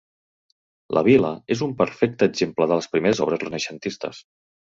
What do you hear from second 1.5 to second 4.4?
és un perfecte exemple de les primeres obres renaixentistes.